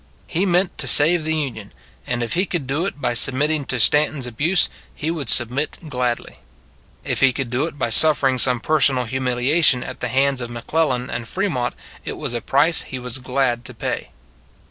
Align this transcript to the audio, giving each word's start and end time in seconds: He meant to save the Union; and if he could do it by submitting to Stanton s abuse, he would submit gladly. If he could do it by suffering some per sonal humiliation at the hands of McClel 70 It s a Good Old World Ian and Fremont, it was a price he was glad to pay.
He 0.25 0.47
meant 0.47 0.75
to 0.79 0.87
save 0.87 1.23
the 1.25 1.35
Union; 1.35 1.71
and 2.07 2.23
if 2.23 2.33
he 2.33 2.47
could 2.47 2.65
do 2.65 2.87
it 2.87 2.99
by 2.99 3.13
submitting 3.13 3.65
to 3.65 3.79
Stanton 3.79 4.17
s 4.17 4.25
abuse, 4.25 4.67
he 4.95 5.11
would 5.11 5.29
submit 5.29 5.77
gladly. 5.89 6.37
If 7.03 7.21
he 7.21 7.31
could 7.31 7.51
do 7.51 7.65
it 7.65 7.77
by 7.77 7.91
suffering 7.91 8.39
some 8.39 8.61
per 8.61 8.79
sonal 8.79 9.05
humiliation 9.05 9.83
at 9.83 9.99
the 9.99 10.07
hands 10.07 10.41
of 10.41 10.49
McClel 10.49 10.57
70 10.57 10.57
It 10.57 10.65
s 10.65 10.65
a 10.65 10.71
Good 10.71 10.77
Old 10.77 10.89
World 10.91 11.01
Ian 11.03 11.09
and 11.11 11.27
Fremont, 11.27 11.75
it 12.03 12.13
was 12.17 12.33
a 12.33 12.41
price 12.41 12.81
he 12.81 12.97
was 12.97 13.17
glad 13.19 13.63
to 13.63 13.73
pay. 13.75 14.09